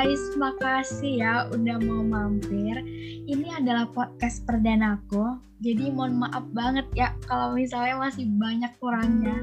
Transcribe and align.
guys, 0.00 0.32
makasih 0.32 1.20
ya 1.20 1.44
udah 1.52 1.76
mau 1.84 2.00
mampir. 2.00 2.72
Ini 3.28 3.60
adalah 3.60 3.84
podcast 3.92 4.48
perdana 4.48 4.96
aku, 4.96 5.36
jadi 5.60 5.92
mohon 5.92 6.24
maaf 6.24 6.40
banget 6.56 6.88
ya 6.96 7.12
kalau 7.28 7.52
misalnya 7.52 8.08
masih 8.08 8.24
banyak 8.40 8.72
kurangnya. 8.80 9.36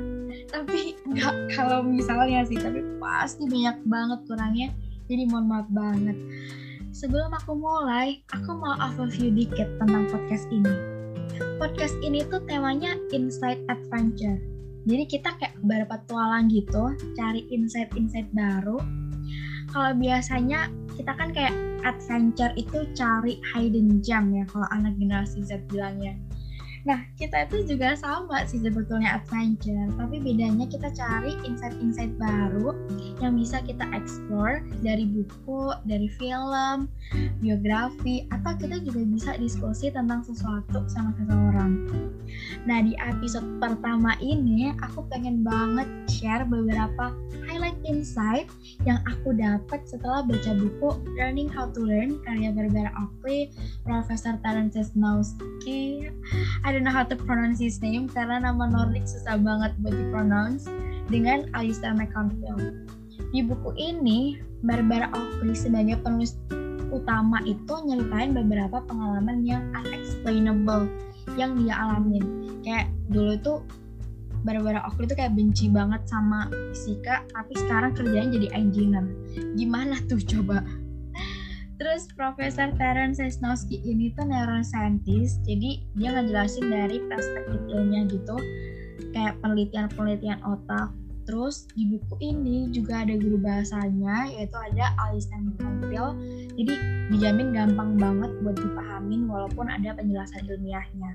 Tapi 0.50 0.98
nggak 1.14 1.54
kalau 1.54 1.86
misalnya 1.86 2.42
sih, 2.50 2.58
tapi 2.58 2.82
pasti 2.98 3.46
banyak 3.46 3.86
banget 3.86 4.20
kurangnya. 4.26 4.74
Jadi 5.06 5.30
mohon 5.30 5.46
maaf 5.46 5.70
banget. 5.70 6.18
Sebelum 6.90 7.38
aku 7.38 7.54
mulai, 7.54 8.26
aku 8.34 8.58
mau 8.58 8.74
overview 8.82 9.30
dikit 9.30 9.70
tentang 9.78 10.10
podcast 10.10 10.50
ini. 10.50 10.74
Podcast 11.62 11.94
ini 12.02 12.26
tuh 12.34 12.42
temanya 12.50 12.98
Inside 13.14 13.62
Adventure. 13.70 14.42
Jadi 14.90 15.06
kita 15.06 15.38
kayak 15.38 15.54
berpetualang 15.62 16.50
gitu, 16.50 16.98
cari 17.14 17.46
insight-insight 17.54 18.34
baru 18.34 18.82
kalau 19.70 19.92
biasanya 19.98 20.72
kita 20.98 21.12
kan 21.14 21.30
kayak 21.32 21.54
adventure 21.86 22.52
itu 22.58 22.90
cari 22.98 23.38
hidden 23.54 24.02
gem 24.02 24.34
ya 24.34 24.44
kalau 24.50 24.68
anak 24.74 24.98
generasi 24.98 25.46
Z 25.46 25.62
bilangnya. 25.70 26.18
Nah, 26.88 27.04
kita 27.20 27.44
itu 27.44 27.76
juga 27.76 28.00
sama 28.00 28.48
sih 28.48 28.64
sebetulnya 28.64 29.20
adventure, 29.20 29.92
tapi 30.00 30.24
bedanya 30.24 30.64
kita 30.72 30.88
cari 30.96 31.36
insight-insight 31.44 32.16
baru 32.16 32.72
yang 33.20 33.36
bisa 33.36 33.60
kita 33.68 33.84
explore 33.92 34.64
dari 34.80 35.04
buku, 35.04 35.76
dari 35.84 36.08
film, 36.16 36.88
biografi, 37.44 38.24
atau 38.32 38.56
kita 38.56 38.80
juga 38.88 39.04
bisa 39.04 39.36
diskusi 39.36 39.92
tentang 39.92 40.24
sesuatu 40.24 40.88
sama 40.88 41.12
seseorang. 41.20 41.92
Nah, 42.64 42.80
di 42.80 42.96
episode 43.04 43.60
pertama 43.60 44.16
ini 44.24 44.72
aku 44.80 45.04
pengen 45.12 45.44
banget 45.44 45.88
share 46.08 46.48
beberapa 46.48 47.12
highlight 47.48 47.80
insight 47.88 48.48
yang 48.84 49.00
aku 49.08 49.32
dapat 49.36 49.84
setelah 49.88 50.24
baca 50.24 50.52
buku 50.56 50.90
Learning 51.16 51.48
How 51.48 51.72
to 51.72 51.84
Learn 51.84 52.20
karya 52.24 52.52
Barbara 52.52 52.92
Oakley, 53.00 53.52
Profesor 53.88 54.36
Terence 54.44 54.80
Snowski. 54.92 56.12
Ada 56.68 56.77
don't 56.78 56.86
know 56.86 56.94
how 56.94 57.02
to 57.02 57.18
pronounce 57.18 57.58
his 57.58 57.82
name 57.82 58.06
karena 58.06 58.38
nama 58.38 58.70
Nordic 58.70 59.10
susah 59.10 59.42
banget 59.42 59.74
buat 59.82 59.98
dipronounce 59.98 60.70
dengan 61.10 61.50
Alistair 61.58 61.98
McConville. 61.98 62.86
Di 63.34 63.42
buku 63.42 63.74
ini, 63.82 64.38
Barbara 64.62 65.10
Oakley 65.10 65.58
sebagai 65.58 65.98
penulis 66.06 66.38
utama 66.94 67.42
itu 67.50 67.74
nyeritain 67.82 68.38
beberapa 68.38 68.86
pengalaman 68.86 69.42
yang 69.42 69.66
unexplainable 69.74 70.86
yang 71.34 71.58
dia 71.58 71.74
alamin. 71.74 72.22
Kayak 72.62 72.94
dulu 73.10 73.34
tuh 73.42 73.58
Barbara 74.46 74.86
Oakley 74.86 75.10
itu 75.10 75.18
kayak 75.18 75.34
benci 75.34 75.74
banget 75.74 76.06
sama 76.06 76.46
fisika, 76.78 77.26
tapi 77.34 77.58
sekarang 77.58 77.98
kerjanya 77.98 78.38
jadi 78.38 78.48
engineer. 78.54 79.06
Gimana 79.58 79.98
tuh 80.06 80.22
coba? 80.22 80.62
Terus 81.78 82.10
Profesor 82.18 82.74
Terence 82.74 83.22
Sesnowski 83.22 83.78
ini 83.86 84.10
tuh 84.18 84.26
neuroscientist, 84.26 85.46
jadi 85.46 85.78
dia 85.94 86.10
ngejelasin 86.10 86.66
dari 86.74 86.98
perspektif 87.06 87.62
ilmiah 87.70 88.10
gitu, 88.10 88.38
kayak 89.14 89.38
penelitian-penelitian 89.46 90.42
otak. 90.42 90.90
Terus 91.30 91.70
di 91.78 91.86
buku 91.86 92.18
ini 92.24 92.74
juga 92.74 93.06
ada 93.06 93.14
guru 93.14 93.38
bahasanya, 93.38 94.26
yaitu 94.34 94.58
ada 94.58 94.96
Alistair 95.06 95.38
McConville. 95.38 96.18
Jadi 96.58 96.74
dijamin 97.14 97.54
gampang 97.54 97.94
banget 98.00 98.32
buat 98.42 98.58
dipahamin 98.58 99.30
walaupun 99.30 99.70
ada 99.70 99.94
penjelasan 99.94 100.50
ilmiahnya 100.50 101.14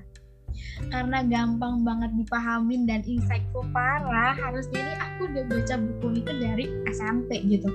karena 0.89 1.23
gampang 1.25 1.81
banget 1.81 2.11
dipahamin 2.17 2.85
dan 2.85 3.01
insightful 3.05 3.65
parah 3.71 4.35
harusnya 4.37 4.79
ini 4.81 4.95
aku 4.99 5.21
udah 5.29 5.43
baca 5.49 5.75
buku 5.79 6.07
itu 6.19 6.31
dari 6.41 6.65
SMP 6.91 7.29
gitu. 7.47 7.69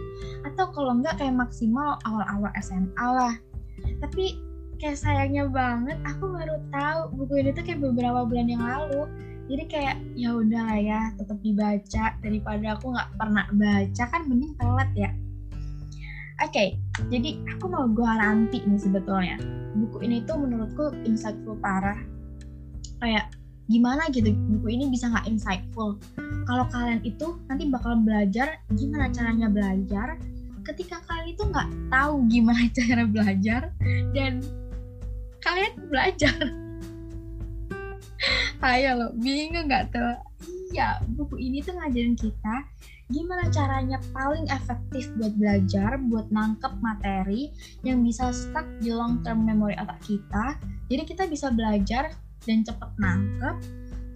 Atau 0.47 0.70
kalau 0.75 0.98
enggak 0.98 1.19
kayak 1.19 1.36
maksimal 1.36 1.98
awal-awal 2.06 2.50
SMA 2.62 3.06
lah. 3.06 3.34
Tapi 4.02 4.38
kayak 4.78 4.98
sayangnya 4.98 5.50
banget 5.50 5.98
aku 6.06 6.30
baru 6.30 6.56
tahu 6.70 7.00
buku 7.19 7.34
ini 7.42 7.50
tuh 7.54 7.64
kayak 7.66 7.82
beberapa 7.82 8.22
bulan 8.26 8.47
yang 8.47 8.62
lalu. 8.62 9.06
Jadi 9.48 9.64
kayak 9.64 9.97
ya 10.12 10.36
udah 10.36 10.60
lah 10.60 10.78
ya 10.78 11.00
tetap 11.16 11.41
dibaca 11.41 12.04
daripada 12.20 12.76
aku 12.76 12.92
nggak 12.92 13.10
pernah 13.16 13.47
baca 13.56 14.04
kan 14.12 14.22
mending 14.28 14.52
telat 14.60 14.91
ya. 14.92 15.10
Oke, 16.38 16.54
okay, 16.54 16.69
jadi 17.10 17.34
aku 17.50 17.66
mau 17.66 17.91
garanti 17.91 18.62
nih 18.62 18.78
sebetulnya. 18.78 19.42
Buku 19.75 20.06
ini 20.06 20.22
tuh 20.22 20.38
menurutku 20.38 20.94
insightful 21.02 21.58
parah 21.58 21.98
kayak 22.98 23.31
gimana 23.69 24.09
gitu 24.10 24.32
buku 24.32 24.69
ini 24.72 24.88
bisa 24.88 25.12
nggak 25.12 25.28
insightful? 25.28 26.00
Kalau 26.48 26.64
kalian 26.72 27.04
itu 27.04 27.36
nanti 27.47 27.69
bakal 27.69 28.00
belajar 28.00 28.60
gimana 28.75 29.12
caranya 29.12 29.53
belajar 29.53 30.16
ketika 30.64 31.00
kalian 31.08 31.32
itu 31.32 31.42
nggak 31.48 31.69
tahu 31.88 32.14
gimana 32.28 32.64
cara 32.78 33.04
belajar 33.04 33.62
dan 34.16 34.41
kalian 35.44 35.75
belajar. 35.88 36.37
Ayo 38.64 38.91
lo 38.98 39.08
bingung 39.14 39.70
nggak 39.70 39.94
tuh? 39.94 40.16
Iya 40.75 41.00
buku 41.16 41.41
ini 41.41 41.64
tuh 41.64 41.76
ngajarin 41.76 42.16
kita 42.19 42.66
gimana 43.08 43.48
caranya 43.48 43.97
paling 44.12 44.44
efektif 44.53 45.08
buat 45.16 45.32
belajar, 45.41 45.97
buat 46.12 46.28
nangkep 46.28 46.76
materi 46.84 47.48
yang 47.81 48.04
bisa 48.04 48.28
stuck 48.37 48.69
di 48.84 48.92
long 48.92 49.25
term 49.25 49.48
memory 49.48 49.72
otak 49.81 49.97
kita. 50.04 50.60
Jadi 50.92 51.03
kita 51.08 51.25
bisa 51.25 51.48
belajar 51.48 52.12
dan 52.48 52.64
cepet 52.64 52.91
nangkep 52.97 53.56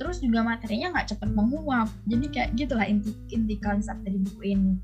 terus 0.00 0.24
juga 0.24 0.40
materinya 0.40 0.96
nggak 0.96 1.14
cepet 1.14 1.30
menguap 1.36 1.92
jadi 2.08 2.26
kayak 2.32 2.50
gitulah 2.56 2.88
inti 2.88 3.12
inti 3.28 3.60
konsep 3.60 3.94
dari 4.00 4.16
buku 4.18 4.56
ini 4.56 4.74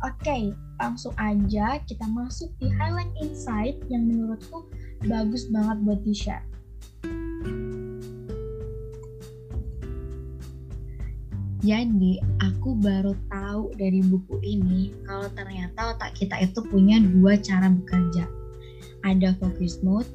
oke 0.00 0.16
okay, 0.18 0.50
langsung 0.80 1.12
aja 1.20 1.76
kita 1.84 2.08
masuk 2.08 2.48
di 2.56 2.72
highlight 2.72 3.12
insight 3.20 3.76
yang 3.92 4.08
menurutku 4.08 4.64
bagus 5.06 5.46
banget 5.52 5.76
buat 5.84 6.00
di 6.02 6.16
share 6.16 6.42
Jadi 11.58 12.22
aku 12.40 12.78
baru 12.80 13.12
tahu 13.28 13.74
dari 13.76 14.00
buku 14.00 14.40
ini 14.40 14.94
kalau 15.04 15.28
ternyata 15.36 15.92
otak 15.92 16.14
kita 16.16 16.38
itu 16.40 16.64
punya 16.64 16.96
dua 16.96 17.36
cara 17.36 17.68
bekerja. 17.68 18.24
Ada 19.02 19.34
focus 19.36 19.82
mode 19.84 20.08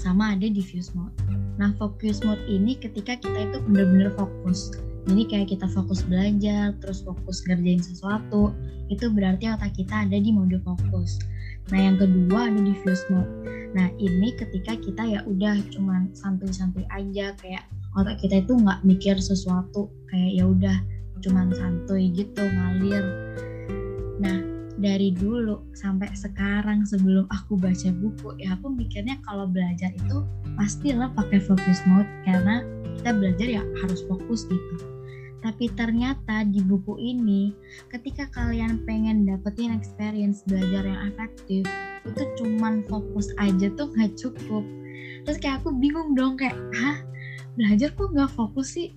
sama 0.00 0.34
ada 0.34 0.50
diffuse 0.50 0.90
mode. 0.96 1.14
Nah, 1.56 1.72
focus 1.80 2.20
mode 2.24 2.42
ini 2.48 2.76
ketika 2.76 3.16
kita 3.16 3.48
itu 3.48 3.58
benar-benar 3.68 4.12
fokus. 4.16 4.72
Jadi 5.06 5.22
kayak 5.30 5.48
kita 5.54 5.66
fokus 5.70 6.02
belajar, 6.04 6.74
terus 6.82 7.00
fokus 7.06 7.40
ngerjain 7.46 7.80
sesuatu, 7.80 8.52
itu 8.90 9.06
berarti 9.08 9.48
otak 9.48 9.72
kita 9.78 10.04
ada 10.04 10.18
di 10.18 10.30
mode 10.34 10.58
fokus. 10.66 11.16
Nah, 11.72 11.78
yang 11.80 11.96
kedua 11.96 12.52
ada 12.52 12.60
diffuse 12.60 13.06
mode. 13.08 13.30
Nah, 13.74 13.88
ini 13.98 14.34
ketika 14.36 14.76
kita 14.78 15.02
ya 15.06 15.20
udah 15.24 15.56
cuman 15.74 16.12
santuy-santuy 16.14 16.84
aja 16.92 17.34
kayak 17.40 17.64
otak 17.96 18.20
kita 18.20 18.44
itu 18.44 18.52
nggak 18.52 18.84
mikir 18.84 19.16
sesuatu 19.16 19.88
kayak 20.12 20.30
ya 20.36 20.44
udah 20.44 20.76
cuman 21.24 21.48
santuy 21.56 22.12
gitu 22.12 22.44
ngalir. 22.44 23.04
Dari 24.76 25.08
dulu 25.16 25.72
sampai 25.72 26.12
sekarang 26.12 26.84
sebelum 26.84 27.24
aku 27.32 27.56
baca 27.56 27.88
buku 27.96 28.36
ya 28.36 28.60
aku 28.60 28.68
mikirnya 28.68 29.16
kalau 29.24 29.48
belajar 29.48 29.88
itu 29.96 30.20
pastilah 30.60 31.08
pakai 31.16 31.40
focus 31.40 31.80
mode 31.88 32.08
karena 32.28 32.60
kita 33.00 33.10
belajar 33.16 33.48
ya 33.48 33.62
harus 33.80 34.04
fokus 34.04 34.44
gitu. 34.44 34.76
Tapi 35.40 35.72
ternyata 35.72 36.44
di 36.44 36.60
buku 36.60 37.00
ini 37.00 37.56
ketika 37.88 38.28
kalian 38.36 38.84
pengen 38.84 39.24
dapetin 39.24 39.72
experience 39.72 40.44
belajar 40.44 40.84
yang 40.84 41.00
efektif 41.08 41.64
itu 42.04 42.22
cuman 42.36 42.84
fokus 42.84 43.32
aja 43.40 43.72
tuh 43.80 43.88
nggak 43.96 44.12
cukup. 44.18 44.64
Terus 45.24 45.38
kayak 45.40 45.64
aku 45.64 45.72
bingung 45.72 46.12
dong 46.12 46.36
kayak 46.36 46.56
hah? 46.76 47.00
Belajar 47.56 47.94
kok 47.96 48.12
nggak 48.12 48.32
fokus 48.36 48.76
sih? 48.76 48.92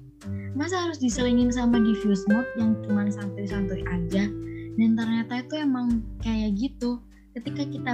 Masa 0.51 0.89
harus 0.89 0.99
diselingin 0.99 1.47
sama 1.53 1.79
diffuse 1.79 2.27
mode 2.27 2.49
yang 2.59 2.75
cuman 2.83 3.07
santuy-santuy 3.07 3.85
aja 3.87 4.18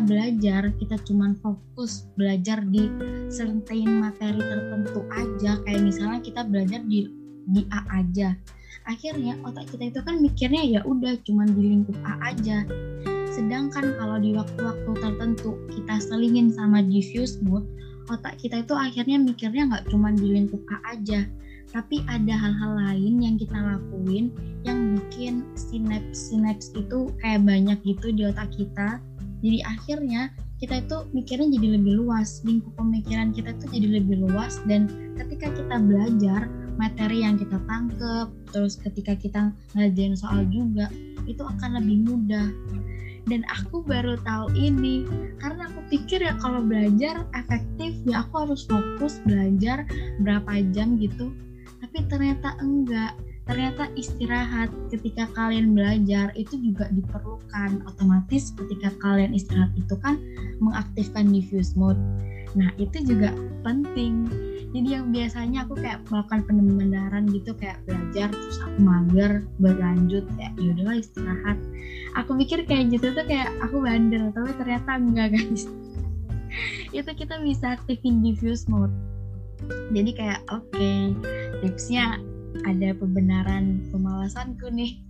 belajar 0.05 0.69
kita 0.77 0.95
cuman 1.03 1.33
fokus 1.41 2.05
belajar 2.13 2.61
di 2.69 2.87
certain 3.33 3.89
materi 3.99 4.39
tertentu 4.39 5.01
aja. 5.11 5.57
Kayak 5.65 5.81
misalnya 5.81 6.19
kita 6.21 6.41
belajar 6.45 6.81
di 6.85 7.09
di 7.49 7.61
A 7.73 7.81
aja. 8.01 8.37
Akhirnya 8.85 9.33
otak 9.41 9.73
kita 9.73 9.89
itu 9.89 9.99
kan 10.05 10.21
mikirnya 10.21 10.61
ya 10.61 10.81
udah 10.85 11.17
cuman 11.25 11.49
di 11.57 11.73
lingkup 11.73 11.97
A 12.05 12.33
aja. 12.33 12.63
Sedangkan 13.33 13.97
kalau 13.97 14.21
di 14.21 14.31
waktu-waktu 14.37 14.91
tertentu 15.01 15.57
kita 15.73 15.99
selingin 15.99 16.53
sama 16.53 16.85
diffuse 16.85 17.41
mode 17.41 17.65
otak 18.05 18.37
kita 18.37 18.61
itu 18.61 18.73
akhirnya 18.77 19.17
mikirnya 19.17 19.65
nggak 19.65 19.89
cuma 19.89 20.13
di 20.13 20.29
lingkup 20.29 20.61
A 20.69 20.95
aja. 20.97 21.25
Tapi 21.73 22.05
ada 22.07 22.31
hal-hal 22.31 22.71
lain 22.77 23.19
yang 23.19 23.35
kita 23.35 23.57
lakuin 23.57 24.31
yang 24.63 24.95
bikin 24.95 25.43
sinaps 25.57 26.31
sinaps 26.31 26.71
itu 26.77 27.11
kayak 27.19 27.43
banyak 27.43 27.75
gitu 27.83 28.13
di 28.15 28.29
otak 28.29 28.47
kita 28.53 29.01
jadi 29.45 29.61
akhirnya 29.61 30.33
kita 30.57 30.81
itu 30.81 30.97
mikirnya 31.13 31.47
jadi 31.53 31.67
lebih 31.77 32.01
luas. 32.01 32.41
Lingkup 32.41 32.73
pemikiran 32.81 33.29
kita 33.29 33.53
itu 33.53 33.65
jadi 33.77 33.87
lebih 34.01 34.25
luas 34.25 34.57
dan 34.65 34.89
ketika 35.13 35.53
kita 35.53 35.75
belajar 35.77 36.49
materi 36.81 37.21
yang 37.21 37.37
kita 37.37 37.61
tangkep 37.69 38.27
terus 38.49 38.81
ketika 38.81 39.13
kita 39.13 39.53
ngajarin 39.77 40.17
soal 40.17 40.41
juga 40.49 40.89
itu 41.29 41.45
akan 41.45 41.77
lebih 41.77 42.09
mudah. 42.09 42.49
Dan 43.25 43.45
aku 43.49 43.85
baru 43.85 44.17
tahu 44.25 44.53
ini 44.57 45.05
karena 45.37 45.69
aku 45.69 45.81
pikir 45.93 46.25
ya 46.25 46.33
kalau 46.41 46.65
belajar 46.65 47.25
efektif 47.37 47.93
ya 48.05 48.25
aku 48.25 48.49
harus 48.49 48.65
fokus 48.65 49.21
belajar 49.29 49.85
berapa 50.25 50.65
jam 50.73 50.97
gitu. 50.97 51.29
Tapi 51.85 52.05
ternyata 52.09 52.57
enggak 52.61 53.13
ternyata 53.45 53.89
istirahat 53.93 54.73
ketika 54.89 55.29
kalian 55.37 55.77
belajar 55.77 56.33
itu 56.33 56.57
juga 56.57 56.89
diperlukan. 56.89 57.85
Otomatis 57.85 58.49
ketika 58.57 58.89
kalian 58.99 59.37
istirahat 59.37 59.71
itu 59.77 59.95
kan 60.01 60.17
mengaktifkan 60.57 61.29
diffuse 61.29 61.77
mode. 61.77 62.01
Nah 62.57 62.73
itu 62.81 63.05
juga 63.05 63.31
penting. 63.61 64.25
Jadi 64.75 64.87
yang 64.91 65.07
biasanya 65.13 65.63
aku 65.63 65.79
kayak 65.79 66.03
melakukan 66.11 66.41
pendarahan 66.51 67.23
gitu 67.31 67.55
kayak 67.55 67.79
belajar 67.87 68.27
terus 68.27 68.59
aku 68.59 68.77
mager 68.83 69.31
berlanjut 69.61 70.25
kayak 70.35 70.53
ya 70.59 70.69
udahlah 70.75 70.97
istirahat. 70.99 71.57
Aku 72.19 72.35
pikir 72.35 72.67
kayak 72.67 72.91
gitu 72.91 73.15
tuh 73.15 73.23
kayak 73.23 73.53
aku 73.63 73.79
bandel 73.79 74.33
tapi 74.35 74.51
ternyata 74.59 74.99
enggak 74.99 75.37
guys. 75.37 75.69
Itu 76.97 77.11
kita 77.11 77.39
bisa 77.43 77.79
aktifin 77.79 78.19
diffuse 78.19 78.67
mode. 78.67 78.91
Jadi 79.95 80.11
kayak 80.11 80.43
oke 80.51 80.67
okay, 80.75 81.15
tipsnya 81.63 82.19
ada 82.63 82.95
pembenaran 82.95 83.83
pemalasanku 83.91 84.71
nih. 84.71 85.01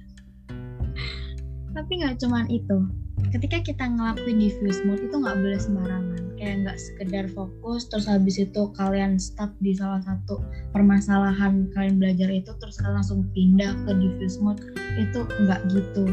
Tapi 1.75 1.91
nggak 2.01 2.17
cuman 2.23 2.49
itu. 2.49 2.89
Ketika 3.29 3.59
kita 3.59 3.83
ngelakuin 3.91 4.39
diffuse 4.39 4.79
mode 4.87 5.03
itu 5.03 5.15
nggak 5.15 5.37
boleh 5.37 5.59
sembarangan. 5.59 6.21
Kayak 6.39 6.55
nggak 6.67 6.77
sekedar 6.79 7.25
fokus 7.31 7.87
terus 7.91 8.07
habis 8.07 8.35
itu 8.39 8.61
kalian 8.75 9.19
stuck 9.19 9.51
di 9.63 9.75
salah 9.75 10.03
satu 10.03 10.43
permasalahan 10.75 11.71
kalian 11.75 11.99
belajar 11.99 12.27
itu 12.31 12.51
terus 12.59 12.79
kalian 12.79 12.99
langsung 12.99 13.27
pindah 13.31 13.71
ke 13.87 13.91
diffuse 13.95 14.39
mode 14.39 14.63
itu 14.99 15.27
nggak 15.45 15.61
gitu. 15.71 16.05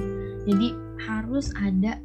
Jadi 0.46 0.68
harus 1.02 1.50
ada 1.58 1.98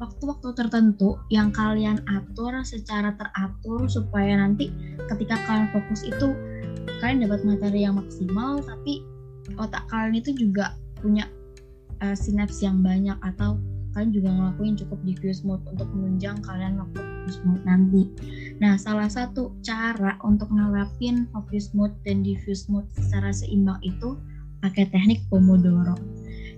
waktu-waktu 0.00 0.48
tertentu 0.56 1.20
yang 1.28 1.52
kalian 1.52 2.00
atur 2.08 2.56
secara 2.64 3.14
teratur 3.14 3.86
supaya 3.86 4.40
nanti 4.40 4.72
ketika 5.12 5.36
kalian 5.44 5.68
fokus 5.70 6.02
itu 6.06 6.32
kalian 7.00 7.28
dapat 7.28 7.40
materi 7.44 7.84
yang 7.84 7.96
maksimal 7.98 8.60
tapi 8.64 9.04
otak 9.60 9.84
kalian 9.92 10.18
itu 10.18 10.30
juga 10.34 10.76
punya 11.00 11.28
uh, 12.00 12.16
sinaps 12.16 12.64
yang 12.64 12.80
banyak 12.80 13.16
atau 13.20 13.60
kalian 13.94 14.10
juga 14.10 14.30
ngelakuin 14.34 14.74
cukup 14.74 14.98
diffuse 15.06 15.46
mode 15.46 15.62
untuk 15.70 15.86
menunjang 15.94 16.42
kalian 16.42 16.82
waktu 16.82 16.98
focus 16.98 17.40
mode 17.46 17.64
nanti. 17.64 18.02
Nah, 18.58 18.74
salah 18.76 19.08
satu 19.08 19.54
cara 19.62 20.20
untuk 20.26 20.50
nerapin 20.50 21.30
focus 21.30 21.72
mode 21.72 21.94
dan 22.04 22.20
diffuse 22.20 22.66
mode 22.68 22.84
secara 22.92 23.30
seimbang 23.30 23.80
itu 23.86 24.18
pakai 24.60 24.90
teknik 24.92 25.22
Pomodoro. 25.32 25.96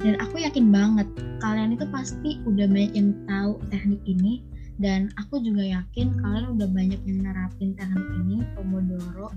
Dan 0.03 0.19
aku 0.19 0.43
yakin 0.43 0.75
banget 0.75 1.09
kalian 1.39 1.79
itu 1.79 1.87
pasti 1.89 2.43
udah 2.45 2.67
banyak 2.67 2.93
yang 2.99 3.15
tahu 3.31 3.63
teknik 3.71 4.03
ini 4.09 4.43
dan 4.77 5.09
aku 5.17 5.41
juga 5.41 5.65
yakin 5.65 6.13
kalian 6.21 6.59
udah 6.59 6.69
banyak 6.69 7.01
yang 7.07 7.19
nerapin 7.23 7.79
teknik 7.79 8.07
ini 8.27 8.43
Pomodoro. 8.59 9.31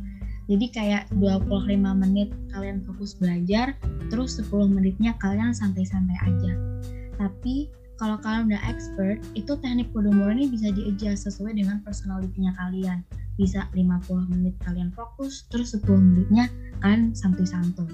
Jadi 0.50 0.66
kayak 0.74 1.14
25 1.22 1.70
menit 1.94 2.34
kalian 2.50 2.82
fokus 2.82 3.14
belajar, 3.14 3.78
terus 4.10 4.42
10 4.42 4.66
menitnya 4.66 5.14
kalian 5.22 5.54
santai-santai 5.54 6.18
aja. 6.26 6.54
Tapi 7.22 7.70
kalau 8.02 8.18
kalian 8.18 8.50
udah 8.50 8.64
expert, 8.66 9.22
itu 9.38 9.54
teknik 9.62 9.94
Pomodoro 9.94 10.34
ini 10.34 10.50
bisa 10.50 10.74
di-adjust 10.74 11.30
sesuai 11.30 11.54
dengan 11.54 11.86
personalitinya 11.86 12.58
kalian. 12.58 13.06
Bisa 13.38 13.70
50 13.78 14.26
menit 14.34 14.58
kalian 14.66 14.90
fokus, 14.98 15.46
terus 15.54 15.78
10 15.78 15.86
menitnya 16.02 16.50
kalian 16.82 17.14
santuy-santuy. 17.14 17.86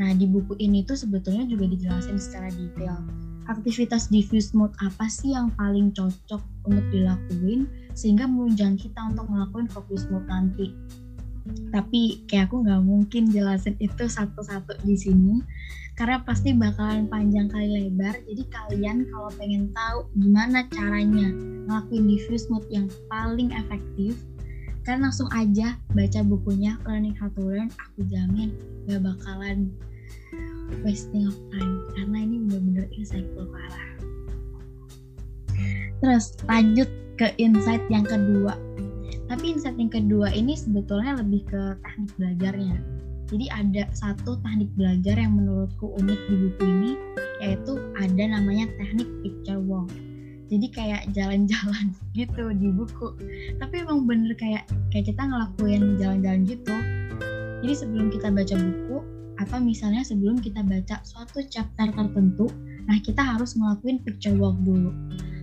Nah, 0.00 0.16
di 0.16 0.24
buku 0.24 0.56
ini 0.56 0.80
tuh 0.80 0.96
sebetulnya 0.96 1.44
juga 1.44 1.68
dijelasin 1.68 2.16
secara 2.16 2.48
detail. 2.56 3.04
Aktivitas 3.52 4.08
diffuse 4.08 4.56
mode 4.56 4.74
apa 4.80 5.06
sih 5.12 5.36
yang 5.36 5.52
paling 5.54 5.92
cocok 5.92 6.40
untuk 6.66 6.86
dilakuin 6.88 7.68
sehingga 7.92 8.24
menunjang 8.26 8.80
kita 8.80 8.98
untuk 9.06 9.28
ngelakuin 9.30 9.68
focus 9.70 10.08
mode 10.10 10.26
nanti 10.26 10.74
tapi 11.70 12.24
kayak 12.26 12.50
aku 12.50 12.66
nggak 12.66 12.82
mungkin 12.82 13.28
jelasin 13.30 13.76
itu 13.78 14.06
satu-satu 14.06 14.82
di 14.82 14.96
sini 14.98 15.34
karena 15.96 16.20
pasti 16.20 16.52
bakalan 16.52 17.08
panjang 17.08 17.48
kali 17.48 17.88
lebar. 17.88 18.12
Jadi 18.28 18.44
kalian 18.52 19.08
kalau 19.08 19.32
pengen 19.40 19.72
tahu 19.72 20.04
gimana 20.20 20.68
caranya 20.68 21.32
ngelakuin 21.66 22.04
diffuse 22.04 22.46
mode 22.52 22.68
yang 22.68 22.86
paling 23.08 23.48
efektif 23.56 24.20
kalian 24.86 25.10
langsung 25.10 25.26
aja 25.34 25.74
baca 25.98 26.20
bukunya 26.22 26.78
Learning 26.86 27.16
How 27.18 27.26
to 27.34 27.42
Learn. 27.42 27.74
Aku 27.90 28.06
jamin 28.06 28.54
gak 28.86 29.02
bakalan 29.02 29.74
wasting 30.86 31.26
of 31.26 31.34
time 31.50 31.82
karena 31.98 32.22
ini 32.22 32.36
bener-bener 32.46 32.86
insightful 32.94 33.50
parah. 33.50 33.88
Terus 35.98 36.38
lanjut 36.46 36.86
ke 37.18 37.34
insight 37.40 37.82
yang 37.90 38.06
kedua 38.06 38.54
tapi 39.26 39.54
insight 39.54 39.78
yang 39.78 39.90
kedua 39.90 40.30
ini 40.30 40.54
sebetulnya 40.54 41.18
lebih 41.18 41.42
ke 41.46 41.62
teknik 41.82 42.10
belajarnya 42.18 42.78
jadi 43.26 43.46
ada 43.50 43.82
satu 43.90 44.38
teknik 44.46 44.70
belajar 44.78 45.18
yang 45.18 45.34
menurutku 45.34 45.90
unik 45.98 46.20
di 46.30 46.34
buku 46.46 46.62
ini 46.62 46.92
yaitu 47.42 47.74
ada 47.98 48.24
namanya 48.38 48.70
teknik 48.78 49.08
picture 49.20 49.60
walk. 49.60 49.90
Jadi 50.46 50.66
kayak 50.70 51.10
jalan-jalan 51.10 51.90
gitu 52.18 52.54
di 52.54 52.70
buku. 52.70 53.08
Tapi 53.58 53.74
emang 53.82 54.06
bener 54.06 54.32
kayak 54.38 54.70
kayak 54.94 55.10
kita 55.10 55.22
ngelakuin 55.26 55.98
jalan-jalan 55.98 56.46
gitu. 56.46 56.76
Jadi 57.66 57.74
sebelum 57.74 58.14
kita 58.14 58.30
baca 58.30 58.54
buku 58.54 58.96
atau 59.36 59.58
misalnya 59.58 60.06
sebelum 60.06 60.38
kita 60.38 60.62
baca 60.62 61.02
suatu 61.02 61.42
chapter 61.50 61.90
tertentu, 61.92 62.46
nah 62.86 62.96
kita 63.02 63.20
harus 63.20 63.58
ngelakuin 63.58 64.00
picture 64.06 64.38
walk 64.38 64.54
dulu. 64.62 64.94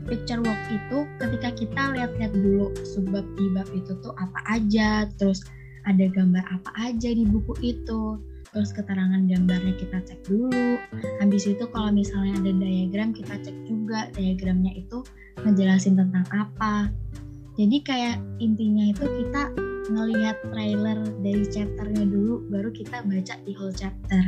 Picture 0.04 0.44
walk 0.44 0.62
itu 0.68 0.98
ketika 1.20 1.50
kita 1.56 1.82
lihat-lihat 1.96 2.32
dulu 2.36 2.76
subbab 2.84 3.24
di 3.40 3.46
bab 3.56 3.68
itu 3.72 3.96
tuh 4.04 4.14
apa 4.20 4.40
aja, 4.52 5.08
terus 5.16 5.44
ada 5.88 6.08
gambar 6.12 6.44
apa 6.48 6.72
aja 6.92 7.10
di 7.12 7.24
buku 7.28 7.56
itu 7.64 8.20
terus 8.54 8.70
keterangan 8.70 9.26
gambarnya 9.26 9.74
kita 9.82 9.98
cek 10.06 10.30
dulu. 10.30 10.78
Habis 11.20 11.50
itu 11.50 11.66
kalau 11.74 11.90
misalnya 11.90 12.38
ada 12.38 12.52
diagram 12.54 13.10
kita 13.12 13.42
cek 13.42 13.58
juga 13.66 14.14
diagramnya 14.14 14.78
itu 14.78 15.02
ngejelasin 15.42 15.98
tentang 15.98 16.24
apa. 16.30 16.94
Jadi 17.58 17.78
kayak 17.82 18.22
intinya 18.38 18.94
itu 18.94 19.02
kita 19.02 19.50
ngelihat 19.90 20.38
trailer 20.54 21.02
dari 21.26 21.44
chapternya 21.50 22.06
dulu 22.08 22.46
baru 22.48 22.70
kita 22.72 23.04
baca 23.04 23.36
di 23.44 23.52
whole 23.58 23.74
chapter 23.74 24.22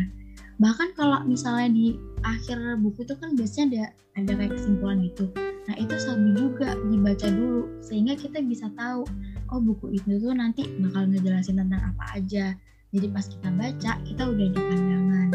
bahkan 0.58 0.96
kalau 0.96 1.20
misalnya 1.28 1.68
di 1.72 1.88
akhir 2.24 2.80
buku 2.80 3.04
itu 3.04 3.16
kan 3.20 3.36
biasanya 3.36 3.66
ada 3.68 3.84
ada 4.16 4.32
kayak 4.40 4.52
kesimpulan 4.56 4.98
gitu. 5.04 5.26
Nah 5.66 5.76
itu 5.76 5.96
sabi 6.00 6.30
juga 6.38 6.78
dibaca 6.88 7.28
dulu 7.28 7.68
sehingga 7.84 8.16
kita 8.16 8.40
bisa 8.46 8.72
tahu 8.80 9.04
oh 9.52 9.60
buku 9.60 10.00
itu 10.00 10.18
tuh 10.22 10.32
nanti 10.32 10.64
bakal 10.80 11.10
ngejelasin 11.12 11.60
tentang 11.60 11.82
apa 11.94 12.04
aja. 12.16 12.56
Jadi 12.96 13.08
pas 13.12 13.26
kita 13.28 13.50
baca 13.52 13.92
kita 14.08 14.24
udah 14.24 14.46
ada 14.48 14.62
pandangan. 14.62 15.30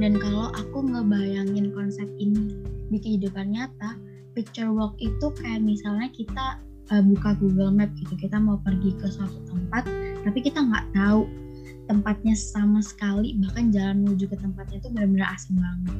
Dan 0.00 0.12
kalau 0.18 0.48
aku 0.56 0.78
ngebayangin 0.80 1.70
konsep 1.76 2.08
ini 2.16 2.56
di 2.88 2.98
kehidupan 2.98 3.52
nyata 3.52 4.00
picture 4.32 4.72
walk 4.72 4.96
itu 4.98 5.30
kayak 5.38 5.62
misalnya 5.62 6.08
kita 6.10 6.58
uh, 6.90 7.02
buka 7.04 7.36
Google 7.36 7.70
Map 7.70 7.92
gitu. 8.00 8.16
Kita 8.16 8.40
mau 8.40 8.56
pergi 8.64 8.96
ke 8.96 9.06
suatu 9.12 9.38
tempat 9.46 9.84
tapi 10.24 10.40
kita 10.40 10.64
nggak 10.64 10.96
tahu 10.96 11.28
tempatnya 11.84 12.34
sama 12.36 12.80
sekali 12.80 13.36
bahkan 13.40 13.68
jalan 13.68 14.04
menuju 14.04 14.28
ke 14.30 14.36
tempatnya 14.38 14.80
itu 14.80 14.88
benar-benar 14.92 15.28
asing 15.36 15.56
banget. 15.60 15.96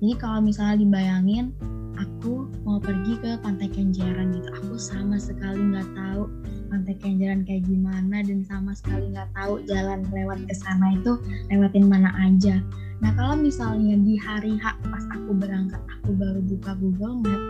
Jadi 0.00 0.14
kalau 0.16 0.40
misalnya 0.40 0.76
dibayangin 0.80 1.52
aku 2.00 2.48
mau 2.64 2.80
pergi 2.80 3.20
ke 3.20 3.36
Pantai 3.44 3.68
Kenjeran 3.68 4.32
gitu 4.32 4.48
aku 4.56 4.80
sama 4.80 5.20
sekali 5.20 5.60
nggak 5.60 5.88
tahu 5.92 6.24
Pantai 6.72 6.96
Kenjeran 6.96 7.44
kayak 7.44 7.68
gimana 7.68 8.24
dan 8.24 8.40
sama 8.48 8.72
sekali 8.72 9.12
nggak 9.12 9.28
tahu 9.36 9.60
jalan 9.68 10.00
lewat 10.08 10.40
ke 10.48 10.54
sana 10.56 10.96
itu 10.96 11.20
lewatin 11.52 11.84
mana 11.84 12.08
aja. 12.16 12.64
Nah 13.04 13.12
kalau 13.16 13.36
misalnya 13.36 13.96
di 14.00 14.16
hari 14.16 14.56
H 14.56 14.76
pas 14.88 15.04
aku 15.12 15.36
berangkat 15.36 15.80
aku 16.00 16.16
baru 16.16 16.40
buka 16.44 16.72
Google 16.80 17.20
Map 17.20 17.42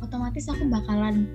otomatis 0.00 0.48
aku 0.48 0.64
bakalan 0.68 1.28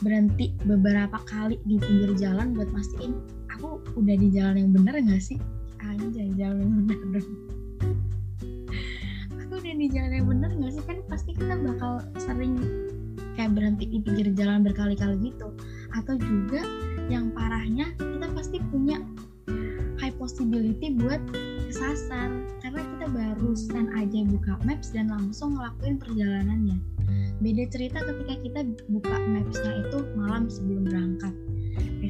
berhenti 0.00 0.52
beberapa 0.64 1.16
kali 1.24 1.56
di 1.64 1.80
pinggir 1.80 2.12
jalan 2.16 2.52
buat 2.52 2.68
mastiin 2.72 3.16
aku 3.56 3.80
udah 3.96 4.16
di 4.20 4.28
jalan 4.28 4.56
yang 4.68 4.72
benar 4.76 4.94
nggak 5.00 5.22
sih? 5.24 5.40
Aja 5.80 6.24
jalan 6.36 6.60
yang 6.60 6.84
benar 6.84 7.22
di 9.76 9.92
jalan 9.92 10.12
yang 10.16 10.28
benar 10.28 10.50
nggak 10.56 10.72
sih? 10.72 10.84
Kan 10.88 10.98
pasti 11.06 11.30
kita 11.36 11.54
bakal 11.60 12.00
sering 12.16 12.56
kayak 13.36 13.52
berhenti 13.52 13.84
di 13.84 13.98
pinggir 14.00 14.32
jalan 14.32 14.64
berkali-kali 14.64 15.30
gitu. 15.30 15.52
Atau 15.92 16.16
juga 16.16 16.64
yang 17.12 17.30
parahnya 17.36 17.92
kita 18.00 18.26
pasti 18.32 18.58
punya 18.72 18.98
high 20.00 20.16
possibility 20.16 20.96
buat 20.96 21.20
kesasar. 21.68 22.32
Karena 22.64 22.82
kita 22.96 23.06
barusan 23.12 23.92
aja 23.94 24.20
buka 24.24 24.56
maps 24.64 24.96
dan 24.96 25.12
langsung 25.12 25.60
ngelakuin 25.60 26.00
perjalanannya. 26.00 26.80
Beda 27.44 27.68
cerita 27.68 28.00
ketika 28.00 28.34
kita 28.40 28.60
buka 28.88 29.12
mapsnya 29.28 29.84
itu 29.84 29.98
malam 30.16 30.48
sebelum 30.48 30.88
berangkat 30.88 31.35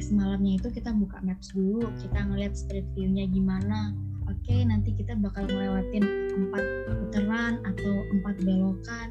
semalamnya 0.07 0.55
itu 0.55 0.71
kita 0.71 0.95
buka 0.95 1.19
maps 1.19 1.51
dulu 1.51 1.91
kita 1.99 2.19
ngeliat 2.23 2.55
street 2.55 2.87
view-nya 2.95 3.27
gimana. 3.27 3.91
Oke 4.27 4.51
okay, 4.51 4.59
nanti 4.67 4.91
kita 4.95 5.15
bakal 5.19 5.47
ngelewatin 5.47 6.03
empat 6.35 6.63
putaran 6.87 7.59
atau 7.63 7.93
empat 8.15 8.35
belokan. 8.43 9.07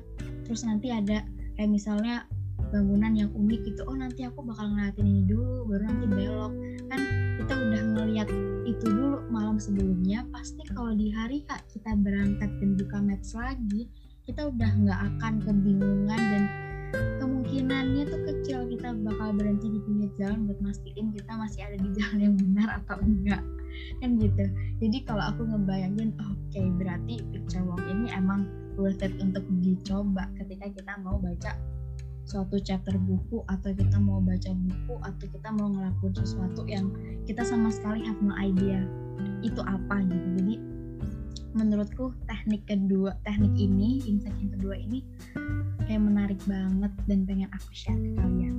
Terus 0.48 0.64
nanti 0.64 0.92
ada 0.92 1.24
kayak 1.56 1.70
misalnya 1.72 2.24
bangunan 2.72 3.14
yang 3.14 3.30
unik 3.36 3.60
gitu 3.68 3.86
oh 3.86 3.94
nanti 3.94 4.26
aku 4.26 4.42
bakal 4.42 4.66
ngeliatin 4.72 5.06
ini 5.06 5.22
dulu 5.28 5.68
baru 5.68 5.82
nanti 5.88 6.06
belok. 6.08 6.52
Kan 6.88 7.00
kita 7.36 7.52
udah 7.52 7.82
ngeliat 7.96 8.28
itu 8.64 8.84
dulu 8.88 9.20
malam 9.28 9.56
sebelumnya 9.60 10.24
pasti 10.32 10.64
kalau 10.72 10.92
di 10.96 11.12
hari 11.12 11.44
kak 11.44 11.64
kita 11.70 11.92
berangkat 11.96 12.50
dan 12.60 12.70
buka 12.76 12.98
maps 13.00 13.32
lagi 13.36 13.88
kita 14.26 14.50
udah 14.50 14.70
nggak 14.82 15.00
akan 15.14 15.34
kebingungan 15.38 16.18
dan 16.18 16.44
kemungkinannya 16.92 18.04
tuh 18.06 18.20
kecil. 18.26 18.58
Kita 18.70 18.94
bakal 19.02 19.34
berhenti 19.36 19.72
di 19.72 19.80
pinggir 19.82 20.10
jalan 20.18 20.46
buat 20.50 20.60
mastiin 20.62 21.12
kita 21.14 21.32
masih 21.34 21.60
ada 21.66 21.76
di 21.80 21.88
jalan 21.94 22.18
yang 22.18 22.34
benar 22.36 22.68
atau 22.82 22.96
enggak. 23.02 23.42
Kan 24.00 24.10
gitu. 24.20 24.44
Jadi 24.80 24.98
kalau 25.04 25.24
aku 25.30 25.42
ngebayangin 25.46 26.16
oke 26.20 26.36
okay, 26.48 26.66
berarti 26.80 27.20
picture 27.32 27.64
walk 27.64 27.82
ini 27.86 28.08
emang 28.12 28.48
worth 28.76 29.00
it 29.00 29.12
untuk 29.20 29.44
dicoba 29.64 30.28
ketika 30.36 30.68
kita 30.68 30.92
mau 31.00 31.16
baca 31.16 31.56
suatu 32.26 32.58
chapter 32.58 32.98
buku 32.98 33.46
atau 33.46 33.70
kita 33.70 33.96
mau 34.02 34.18
baca 34.18 34.50
buku 34.50 34.94
atau 34.98 35.26
kita 35.30 35.48
mau 35.54 35.70
ngelakuin 35.70 36.14
sesuatu 36.18 36.66
yang 36.66 36.90
kita 37.22 37.46
sama 37.46 37.70
sekali 37.70 38.02
have 38.02 38.18
no 38.18 38.34
idea 38.34 38.82
itu 39.46 39.62
apa 39.62 40.02
gitu. 40.04 40.26
Jadi 40.42 40.54
menurutku 41.56 42.12
teknik 42.28 42.68
kedua 42.68 43.16
teknik 43.24 43.56
ini 43.56 44.04
insight 44.04 44.36
yang 44.36 44.52
kedua 44.52 44.76
ini 44.76 45.00
kayak 45.88 46.04
menarik 46.04 46.40
banget 46.44 46.92
dan 47.08 47.24
pengen 47.24 47.48
aku 47.50 47.70
share 47.72 47.96
ke 47.96 48.10
kalian. 48.20 48.54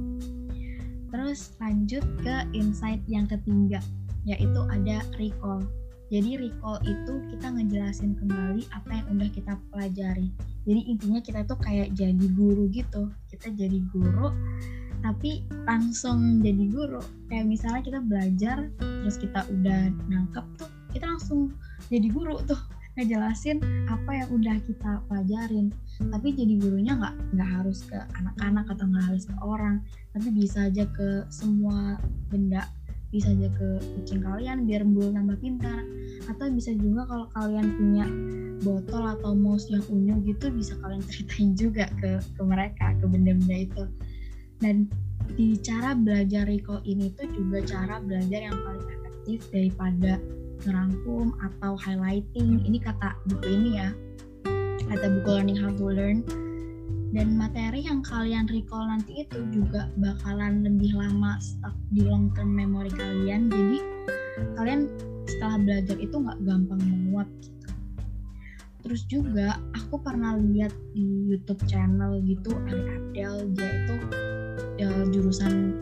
Terus 1.13 1.55
lanjut 1.61 2.03
ke 2.25 2.35
insight 2.57 2.99
yang 3.05 3.29
ketiga 3.29 3.79
yaitu 4.27 4.59
ada 4.67 5.05
recall. 5.21 5.63
Jadi 6.07 6.39
recall 6.39 6.79
itu 6.87 7.13
kita 7.35 7.47
ngejelasin 7.51 8.15
kembali 8.17 8.63
apa 8.73 8.91
yang 8.91 9.07
udah 9.15 9.29
kita 9.31 9.53
pelajari. 9.71 10.31
Jadi 10.67 10.81
intinya 10.87 11.19
kita 11.23 11.43
tuh 11.47 11.59
kayak 11.59 11.95
jadi 11.95 12.25
guru 12.35 12.67
gitu. 12.73 13.11
Kita 13.29 13.53
jadi 13.53 13.79
guru 13.93 14.33
tapi 15.05 15.45
langsung 15.69 16.41
jadi 16.41 16.65
guru. 16.73 16.99
Kayak 17.29 17.45
misalnya 17.45 17.81
kita 17.85 17.99
belajar 18.01 18.57
terus 18.81 19.15
kita 19.21 19.45
udah 19.47 19.93
nangkep 20.09 20.45
tuh 20.57 20.71
kita 20.97 21.05
langsung 21.13 21.53
jadi 21.93 22.07
guru 22.09 22.41
tuh 22.47 22.57
ngejelasin 22.97 23.61
apa 23.85 24.11
yang 24.25 24.29
udah 24.33 24.57
kita 24.65 24.91
pelajarin. 25.05 25.69
Tapi 26.01 26.33
jadi 26.33 26.53
gurunya 26.57 26.97
nggak 26.97 27.15
nggak 27.37 27.49
harus 27.61 27.85
ke 27.85 27.97
anak-anak 28.17 28.65
atau 28.73 28.85
nggak 28.89 29.05
harus 29.05 29.23
ke 29.29 29.35
orang. 29.45 29.75
Tapi 30.17 30.27
bisa 30.33 30.65
aja 30.65 30.83
ke 30.89 31.29
semua 31.29 32.01
benda. 32.33 32.65
Bisa 33.13 33.31
aja 33.31 33.47
ke 33.53 33.79
kucing 33.95 34.25
kalian 34.25 34.65
biar 34.65 34.81
bulu 34.81 35.13
tambah 35.13 35.37
pintar. 35.37 35.85
Atau 36.25 36.49
bisa 36.49 36.73
juga 36.73 37.05
kalau 37.05 37.25
kalian 37.37 37.67
punya 37.77 38.05
botol 38.65 39.05
atau 39.05 39.37
mouse 39.37 39.69
yang 39.69 39.85
unyu 39.93 40.17
gitu 40.25 40.49
bisa 40.49 40.73
kalian 40.81 41.05
ceritain 41.05 41.53
juga 41.53 41.85
ke 42.01 42.17
ke 42.17 42.41
mereka 42.41 42.97
ke 42.97 43.05
benda-benda 43.05 43.57
itu. 43.61 43.83
Dan 44.57 44.89
di 45.37 45.53
cara 45.61 45.93
belajar 45.93 46.49
recall 46.49 46.81
ini 46.81 47.13
tuh 47.13 47.29
juga 47.29 47.61
cara 47.61 48.01
belajar 48.01 48.49
yang 48.49 48.57
paling 48.65 48.87
efektif 48.89 49.39
daripada 49.53 50.17
ngerangkum 50.65 51.35
atau 51.43 51.77
highlighting. 51.77 52.63
Ini 52.65 52.77
kata 52.81 53.13
buku 53.29 53.47
ini 53.47 53.69
ya. 53.77 53.89
Kata 54.87 55.05
buku 55.19 55.29
learning 55.29 55.59
how 55.59 55.69
to 55.75 55.85
learn. 55.91 56.23
Dan 57.15 57.39
materi 57.39 57.87
yang 57.87 58.03
kalian 58.03 58.51
recall 58.51 58.83
nanti 58.83 59.23
itu 59.23 59.39
juga 59.55 59.87
bakalan 59.95 60.61
lebih 60.65 60.91
lama 60.91 61.39
stuck 61.39 61.73
di 61.95 62.03
long 62.03 62.29
term 62.35 62.51
memory 62.51 62.91
kalian. 62.91 63.47
Jadi 63.47 63.79
kalian 64.59 64.91
setelah 65.27 65.57
belajar 65.59 65.97
itu 65.99 66.15
nggak 66.15 66.39
gampang 66.43 66.81
menguap 66.83 67.29
gitu. 67.39 67.69
Terus 68.83 69.01
juga 69.07 69.59
aku 69.75 69.99
pernah 69.99 70.35
lihat 70.39 70.71
di 70.95 71.31
YouTube 71.31 71.59
channel 71.67 72.19
gitu 72.23 72.55
Ali 72.67 72.83
Abdel. 72.91 73.33
Dia 73.55 73.69
itu 73.71 73.95
ya, 74.79 74.89
jurusan 75.11 75.75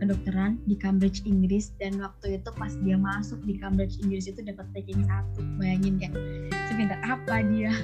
kedokteran 0.00 0.56
di 0.64 0.74
Cambridge 0.80 1.22
Inggris 1.28 1.76
dan 1.76 2.00
waktu 2.00 2.40
itu 2.40 2.50
pas 2.56 2.72
dia 2.80 2.96
masuk 2.96 3.38
di 3.44 3.60
Cambridge 3.60 4.00
Inggris 4.00 4.26
itu 4.26 4.40
dapat 4.40 4.64
ranking 4.72 5.04
satu. 5.04 5.44
Bayangin 5.60 6.00
kayak 6.00 6.16
sepintar 6.72 6.98
apa 7.04 7.44
dia? 7.44 7.70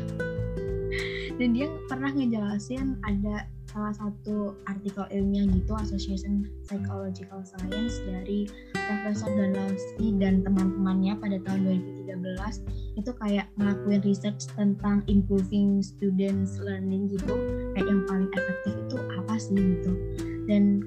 Dan 1.37 1.53
dia 1.53 1.69
pernah 1.85 2.09
ngejelasin 2.17 2.97
ada 3.05 3.45
salah 3.69 3.93
satu 3.93 4.57
artikel 4.65 5.05
ilmiah 5.13 5.45
gitu 5.53 5.77
Association 5.77 6.49
Psychological 6.65 7.45
Science 7.45 8.01
dari 8.09 8.49
Profesor 8.73 9.29
Danlowski 9.29 10.17
dan 10.17 10.41
teman-temannya 10.41 11.13
pada 11.21 11.37
tahun 11.45 11.85
2013 12.09 12.97
itu 12.97 13.11
kayak 13.21 13.53
ngelakuin 13.61 14.01
research 14.01 14.49
tentang 14.57 15.05
improving 15.13 15.85
students 15.85 16.57
learning 16.57 17.13
gitu. 17.13 17.37
Kayak 17.77 17.87
yang 17.93 18.03
paling 18.09 18.31
efektif 18.33 18.73
itu 18.73 18.97
apa 18.97 19.35
sih 19.37 19.59
gitu? 19.61 19.93
Dan 20.49 20.81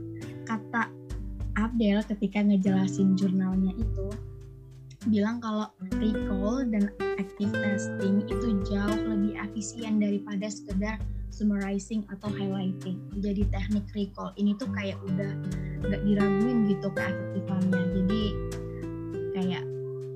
kata 0.50 0.90
Abdel 1.60 2.00
ketika 2.08 2.40
ngejelasin 2.40 3.20
jurnalnya 3.20 3.76
itu 3.76 4.08
bilang 5.08 5.44
kalau 5.44 5.68
recall 6.00 6.64
dan 6.72 6.92
active 7.20 7.52
testing 7.52 8.24
itu 8.28 8.64
jauh 8.68 9.00
lebih 9.12 9.36
efisien 9.36 10.00
daripada 10.00 10.48
sekedar 10.48 10.96
summarizing 11.32 12.08
atau 12.12 12.32
highlighting. 12.32 13.00
Jadi 13.20 13.44
teknik 13.52 13.88
recall 13.92 14.32
ini 14.40 14.56
tuh 14.56 14.68
kayak 14.72 15.00
udah 15.04 15.32
gak 15.88 16.02
diraguin 16.04 16.68
gitu 16.68 16.88
keefektifannya. 16.96 17.84
Jadi 17.96 18.24
kayak 19.36 19.64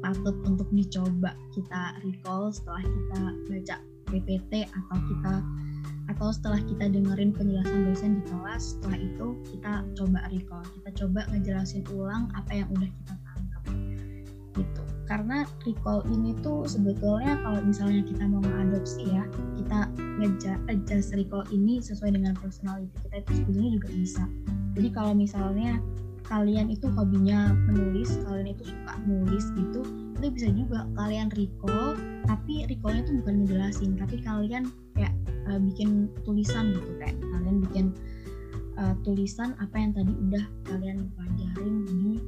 patut 0.04 0.36
untuk 0.44 0.68
dicoba 0.72 1.32
kita 1.56 1.96
recall 2.04 2.52
setelah 2.52 2.84
kita 2.84 3.22
baca 3.52 3.76
PPT 4.12 4.52
atau 4.68 4.98
kita 5.00 5.34
atau 6.14 6.30
setelah 6.30 6.62
kita 6.70 6.86
dengerin 6.94 7.34
penjelasan 7.34 7.90
dosen 7.90 8.22
di 8.22 8.24
kelas 8.30 8.78
setelah 8.78 9.00
itu 9.02 9.28
kita 9.50 9.74
coba 9.98 10.20
recall 10.30 10.64
kita 10.80 10.90
coba 11.04 11.26
ngejelasin 11.34 11.84
ulang 11.90 12.30
apa 12.38 12.52
yang 12.54 12.70
udah 12.70 12.90
kita 12.90 13.14
tangkap. 13.26 13.64
Gitu. 14.54 14.82
Karena 15.10 15.38
recall 15.66 16.06
ini 16.14 16.38
tuh 16.46 16.70
sebetulnya 16.70 17.42
kalau 17.42 17.60
misalnya 17.66 18.06
kita 18.06 18.24
mau 18.30 18.40
mengadopsi 18.46 19.10
ya 19.10 19.26
kita 19.58 19.90
ngejudge 20.22 21.10
recall 21.18 21.44
ini 21.50 21.82
sesuai 21.82 22.14
dengan 22.14 22.38
personality 22.38 22.94
kita 23.10 23.26
itu 23.26 23.32
sebetulnya 23.42 23.72
juga 23.82 23.90
bisa. 23.92 24.24
Jadi 24.78 24.90
kalau 24.94 25.14
misalnya 25.18 25.82
kalian 26.24 26.72
itu 26.72 26.88
hobinya 26.96 27.52
menulis 27.68 28.16
kalian 28.24 28.56
itu 28.56 28.64
suka 28.64 28.94
nulis 29.04 29.46
gitu 29.60 29.82
itu 30.24 30.28
bisa 30.32 30.50
juga 30.56 30.88
kalian 30.96 31.28
recall 31.36 32.00
tapi 32.24 32.64
recallnya 32.64 33.04
tuh 33.04 33.16
bukan 33.20 33.44
ngejelasin 33.44 33.92
tapi 34.00 34.24
kalian 34.24 34.72
kayak 34.96 35.12
uh, 35.50 35.60
bikin 35.60 36.12
tulisan 36.24 36.76
gitu 36.76 36.92
kayak 37.00 37.18
kalian 37.20 37.58
bikin 37.70 37.86
uh, 38.78 38.96
tulisan 39.06 39.54
apa 39.62 39.76
yang 39.78 39.92
tadi 39.94 40.12
udah 40.12 40.46
kalian 40.68 40.98
pelajarin 41.16 41.76
di 41.88 42.22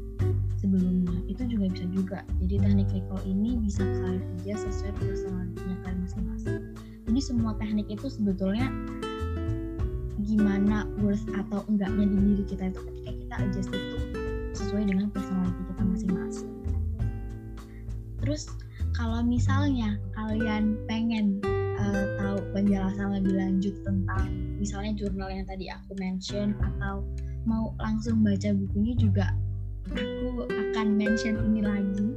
sebelumnya. 0.59 1.17
Itu 1.29 1.45
juga 1.45 1.65
bisa 1.69 1.85
juga. 1.93 2.19
Jadi 2.41 2.55
teknik 2.57 2.89
recall 2.89 3.21
ini 3.27 3.61
bisa 3.61 3.85
kalian 3.85 4.23
kerja 4.41 4.53
sesuai 4.65 4.93
personalitinya 4.97 5.75
kalian 5.85 5.99
masing-masing. 6.01 6.61
Jadi 7.05 7.19
semua 7.21 7.53
teknik 7.61 7.87
itu 7.93 8.09
sebetulnya 8.09 8.67
gimana 10.25 10.89
worth 11.05 11.21
atau 11.37 11.61
enggaknya 11.69 12.09
di 12.09 12.17
diri 12.17 12.43
kita 12.49 12.73
itu 12.73 12.79
ketika 12.81 13.11
kita 13.13 13.35
adjust 13.45 13.69
itu 13.69 13.97
sesuai 14.57 14.83
dengan 14.89 15.07
personality 15.13 15.61
kita 15.69 15.83
masing-masing. 15.85 16.51
Terus 18.25 18.49
kalau 18.97 19.21
misalnya 19.21 20.01
kalian 20.17 20.81
pengen 20.89 21.45
uh, 21.79 22.05
tahu 22.19 22.37
penjelasan 22.55 23.07
lebih 23.21 23.35
lanjut 23.35 23.75
tentang 23.83 24.27
misalnya 24.59 24.95
jurnal 24.95 25.29
yang 25.29 25.45
tadi 25.47 25.69
aku 25.71 25.91
mention 25.99 26.55
atau 26.59 27.05
mau 27.45 27.75
langsung 27.77 28.25
baca 28.25 28.49
bukunya 28.55 28.97
juga 28.97 29.29
aku 29.93 30.49
akan 30.49 30.87
mention 30.97 31.37
ini 31.51 31.61
lagi. 31.61 32.07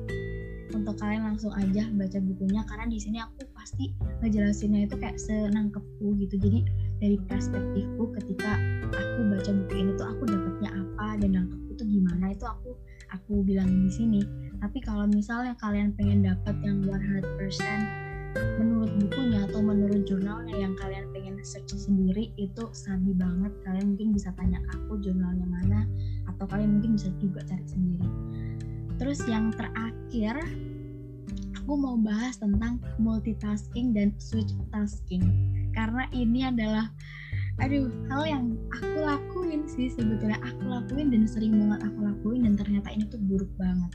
Untuk 0.68 1.00
kalian 1.00 1.24
langsung 1.32 1.52
aja 1.56 1.88
baca 1.96 2.18
bukunya 2.20 2.60
karena 2.68 2.86
di 2.92 3.00
sini 3.00 3.18
aku 3.24 3.40
pasti 3.56 3.92
ngejelasinnya 4.20 4.84
itu 4.84 4.96
kayak 5.00 5.16
senangkepku 5.16 6.16
gitu. 6.20 6.36
Jadi 6.36 6.64
dari 7.00 7.16
perspektifku 7.28 8.12
ketika 8.20 8.56
aku 8.92 9.20
baca 9.32 9.50
buku 9.52 9.74
ini 9.76 9.92
tuh 9.96 10.06
aku 10.12 10.22
dapatnya 10.28 10.70
apa 10.76 11.06
dan 11.24 11.30
nangkepku 11.40 11.70
tuh 11.76 11.88
gimana 11.88 12.36
itu 12.36 12.44
aku 12.44 12.70
aku 13.12 13.32
bilang 13.44 13.68
di 13.88 13.90
sini. 13.92 14.20
Tapi 14.60 14.78
kalau 14.84 15.08
misalnya 15.08 15.56
kalian 15.56 15.96
pengen 15.96 16.20
dapat 16.24 16.56
yang 16.60 16.84
100% 16.84 18.07
menurut 18.36 18.92
bukunya 19.00 19.46
atau 19.48 19.60
menurut 19.64 20.02
jurnalnya 20.04 20.54
yang 20.56 20.74
kalian 20.76 21.06
pengen 21.14 21.40
search 21.40 21.72
sendiri 21.74 22.30
itu 22.36 22.64
sabi 22.74 23.14
banget. 23.14 23.52
Kalian 23.64 23.94
mungkin 23.94 24.10
bisa 24.12 24.34
tanya 24.36 24.60
aku 24.74 25.00
jurnalnya 25.00 25.46
mana 25.46 25.86
atau 26.28 26.44
kalian 26.44 26.78
mungkin 26.78 26.98
bisa 26.98 27.08
juga 27.22 27.40
cari 27.46 27.66
sendiri. 27.66 28.08
Terus 28.98 29.22
yang 29.30 29.54
terakhir 29.54 30.34
aku 31.54 31.72
mau 31.78 31.94
bahas 32.00 32.40
tentang 32.40 32.82
multitasking 32.98 33.94
dan 33.94 34.12
switch 34.18 34.52
tasking. 34.74 35.22
Karena 35.76 36.08
ini 36.10 36.48
adalah 36.48 36.90
aduh 37.58 37.90
hal 38.10 38.22
yang 38.26 38.44
aku 38.74 38.98
lakuin 39.02 39.66
sih 39.70 39.90
sebetulnya. 39.92 40.38
Aku 40.42 40.64
lakuin 40.66 41.14
dan 41.14 41.28
sering 41.28 41.54
banget 41.54 41.86
aku 41.92 41.98
lakuin 42.02 42.40
dan 42.48 42.54
ternyata 42.58 42.88
ini 42.90 43.04
tuh 43.06 43.20
buruk 43.22 43.50
banget. 43.60 43.92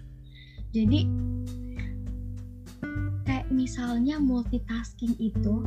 Jadi 0.73 1.05
misalnya 3.53 4.17
multitasking 4.17 5.13
itu 5.21 5.61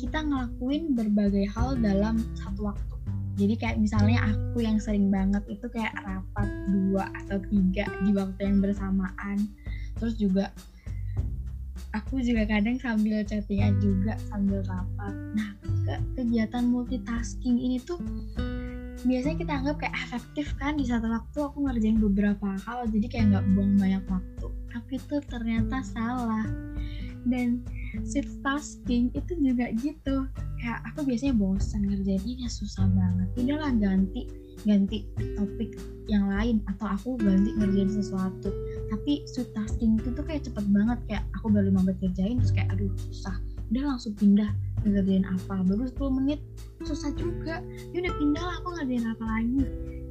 kita 0.00 0.24
ngelakuin 0.24 0.96
berbagai 0.96 1.44
hal 1.52 1.76
dalam 1.76 2.18
satu 2.40 2.72
waktu. 2.72 2.94
Jadi 3.34 3.54
kayak 3.58 3.78
misalnya 3.82 4.30
aku 4.30 4.62
yang 4.62 4.78
sering 4.78 5.10
banget 5.10 5.42
itu 5.50 5.66
kayak 5.68 5.92
rapat 6.06 6.48
dua 6.70 7.10
atau 7.24 7.38
tiga 7.50 7.84
di 8.06 8.10
waktu 8.16 8.40
yang 8.40 8.58
bersamaan. 8.62 9.36
Terus 9.98 10.14
juga 10.16 10.54
aku 11.92 12.22
juga 12.22 12.46
kadang 12.46 12.78
sambil 12.78 13.26
chattingan 13.26 13.76
juga 13.82 14.14
sambil 14.30 14.62
rapat. 14.64 15.14
Nah 15.34 15.48
ke 15.84 15.94
kegiatan 16.16 16.64
multitasking 16.64 17.58
ini 17.58 17.82
tuh 17.82 17.98
biasanya 19.04 19.36
kita 19.36 19.52
anggap 19.52 19.76
kayak 19.84 19.96
efektif 20.08 20.46
kan 20.56 20.80
di 20.80 20.84
satu 20.88 21.06
waktu 21.08 21.38
aku 21.44 21.58
ngerjain 21.68 22.00
beberapa 22.00 22.56
hal 22.64 22.88
jadi 22.88 23.06
kayak 23.12 23.26
nggak 23.32 23.44
buang 23.52 23.72
banyak 23.76 24.04
waktu. 24.08 24.46
Tapi 24.72 24.92
itu 24.96 25.16
ternyata 25.28 25.76
salah. 25.84 26.48
Dan 27.24 27.64
shift 28.04 28.40
tasking 28.44 29.08
itu 29.16 29.32
juga 29.40 29.72
gitu. 29.80 30.28
Kayak 30.60 30.80
aku 30.92 31.08
biasanya 31.08 31.36
bosan 31.36 31.88
ngerjain 31.88 32.20
ini 32.24 32.48
susah 32.48 32.84
banget. 32.92 33.28
Udahlah 33.40 33.72
ganti 33.76 34.28
ganti 34.64 35.04
topik 35.36 35.76
yang 36.08 36.30
lain 36.30 36.64
atau 36.68 36.88
aku 36.88 37.20
ganti 37.20 37.52
ngerjain 37.56 37.92
sesuatu. 37.92 38.48
Tapi 38.92 39.24
shift 39.28 39.52
tasking 39.52 40.00
itu 40.00 40.12
tuh 40.12 40.24
kayak 40.24 40.44
cepet 40.48 40.64
banget 40.72 40.98
kayak 41.08 41.24
aku 41.36 41.52
baru 41.52 41.68
menit 41.72 41.96
kerjain 42.00 42.40
terus 42.40 42.52
kayak 42.52 42.72
aduh 42.72 42.92
susah 43.08 43.36
udah 43.72 43.82
langsung 43.94 44.12
pindah 44.16 44.50
ngerjain 44.84 45.24
apa. 45.24 45.64
Baru 45.64 45.88
10 45.88 46.18
menit 46.20 46.40
susah 46.84 47.12
juga. 47.16 47.64
Ya 47.96 48.04
udah 48.04 48.14
pindah 48.20 48.42
lah 48.44 48.54
aku 48.60 48.68
ngerjain 48.76 49.06
apa 49.08 49.24
lagi. 49.24 49.62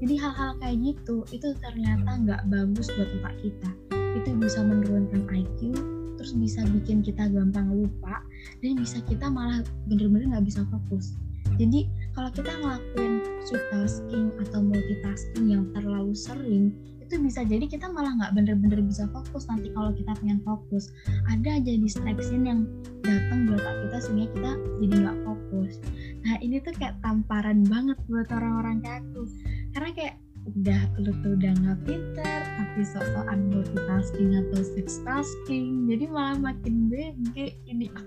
Jadi 0.04 0.14
hal-hal 0.20 0.52
kayak 0.60 0.78
gitu 0.84 1.16
itu 1.32 1.48
ternyata 1.62 2.10
nggak 2.26 2.42
bagus 2.50 2.88
buat 2.98 3.10
otak 3.22 3.36
kita. 3.46 3.70
Itu 4.18 4.30
bisa 4.38 4.60
menurunkan 4.66 5.30
IQ 5.30 5.78
terus 6.18 6.40
bisa 6.40 6.64
bikin 6.72 7.04
kita 7.04 7.28
gampang 7.28 7.68
lupa 7.68 8.24
dan 8.64 8.80
bisa 8.80 9.04
kita 9.12 9.28
malah 9.28 9.60
bener-bener 9.92 10.32
nggak 10.32 10.48
bisa 10.48 10.64
fokus. 10.72 11.20
Jadi 11.60 11.86
kalau 12.16 12.32
kita 12.32 12.50
ngelakuin 12.64 13.14
tasking 13.44 14.32
atau 14.40 14.64
multitasking 14.64 15.46
yang 15.52 15.68
terlalu 15.76 16.16
sering 16.16 16.72
itu 17.14 17.30
bisa 17.30 17.46
jadi 17.46 17.70
kita 17.70 17.94
malah 17.94 18.18
nggak 18.18 18.34
bener-bener 18.34 18.82
bisa 18.82 19.06
fokus 19.14 19.46
nanti 19.46 19.70
kalau 19.78 19.94
kita 19.94 20.18
pengen 20.18 20.42
fokus. 20.42 20.90
Ada 21.30 21.62
aja 21.62 21.78
distraction 21.78 22.42
yang 22.42 22.66
datang 23.06 23.46
buat 23.46 23.62
kita 23.62 23.98
sehingga 24.02 24.34
kita 24.34 24.52
jadi 24.82 24.96
nggak 25.06 25.20
fokus. 25.22 25.78
Nah 26.26 26.42
ini 26.42 26.58
tuh 26.66 26.74
kayak 26.74 26.98
tamparan 27.06 27.62
banget 27.70 28.02
buat 28.10 28.26
orang-orang 28.34 28.82
kayak 28.82 29.06
aku 29.06 29.30
karena 29.78 29.90
kayak 29.94 30.16
udah 30.58 30.82
lu 30.98 31.14
tuh 31.22 31.38
udah 31.38 31.54
nggak 31.54 31.80
pinter 31.86 32.40
tapi 32.58 32.82
sok-sokan 32.82 33.40
multitasking 33.54 34.34
atau 34.34 34.60
six 34.66 34.98
tasking 35.06 35.86
jadi 35.86 36.10
malah 36.10 36.42
makin 36.42 36.90
bege 36.90 37.54
ini. 37.70 37.94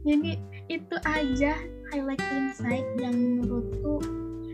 Jadi 0.00 0.32
itu 0.72 0.96
aja 1.04 1.60
highlight 1.92 2.24
insight 2.32 2.88
yang 2.96 3.12
menurutku 3.12 4.00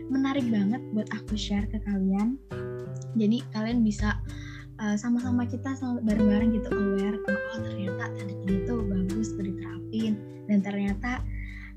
menarik 0.07 0.47
banget 0.47 0.81
buat 0.95 1.07
aku 1.13 1.35
share 1.35 1.67
ke 1.67 1.79
kalian. 1.83 2.39
Jadi 3.17 3.43
kalian 3.51 3.81
bisa 3.81 4.17
uh, 4.79 4.95
sama-sama 4.95 5.45
kita 5.47 5.73
sama 5.75 5.99
bareng-bareng 6.03 6.53
gitu 6.53 6.69
aware 6.69 7.17
kalau 7.25 7.41
oh 7.55 7.59
ternyata 7.65 8.03
tanda 8.15 8.33
ini 8.47 8.57
tuh 8.65 8.79
bagus 8.85 9.33
diterapin. 9.37 10.13
Dan 10.47 10.59
ternyata 10.63 11.19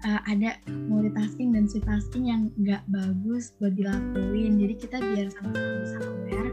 uh, 0.07 0.21
ada 0.29 0.57
multitasking 0.69 1.53
dan 1.57 1.67
multitasking 1.67 2.25
yang 2.29 2.43
nggak 2.61 2.83
bagus 2.93 3.53
buat 3.59 3.75
dilakuin. 3.75 4.61
Jadi 4.61 4.75
kita 4.79 4.97
biar 5.01 5.29
sama-sama 5.35 5.75
bisa 5.83 5.99
aware. 6.05 6.51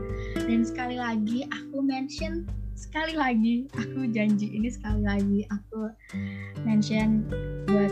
Dan 0.48 0.62
sekali 0.66 0.96
lagi 0.98 1.46
aku 1.52 1.78
mention 1.84 2.48
sekali 2.78 3.18
lagi 3.18 3.66
aku 3.74 4.06
janji 4.14 4.54
ini 4.54 4.70
sekali 4.70 5.02
lagi 5.02 5.42
aku 5.50 5.90
mention 6.62 7.26
buat 7.66 7.90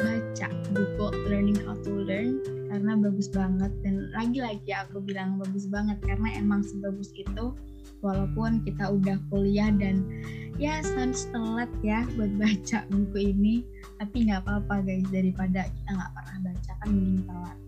baca 0.00 0.48
buku 0.72 1.06
Learning 1.28 1.60
How 1.68 1.76
to 1.84 1.92
Learn 1.92 2.61
karena 2.72 2.96
bagus 2.96 3.28
banget. 3.28 3.68
Dan 3.84 4.08
lagi-lagi 4.16 4.72
aku 4.72 5.04
bilang 5.04 5.36
bagus 5.36 5.68
banget 5.68 6.00
karena 6.00 6.32
emang 6.40 6.64
sebagus 6.64 7.12
itu 7.12 7.52
walaupun 8.00 8.64
kita 8.64 8.88
udah 8.88 9.20
kuliah 9.28 9.68
dan 9.76 10.08
ya 10.56 10.80
sounds 10.80 11.28
telat 11.30 11.68
ya 11.84 12.08
buat 12.16 12.32
baca 12.40 12.82
buku 12.90 13.30
ini 13.30 13.62
tapi 14.00 14.26
nggak 14.26 14.42
apa-apa 14.42 14.82
guys 14.82 15.06
daripada 15.12 15.68
kita 15.70 15.90
nggak 15.94 16.12
pernah 16.16 16.36
baca 16.48 16.72
kan 16.80 16.88
mending 16.88 17.22
telat. 17.28 17.58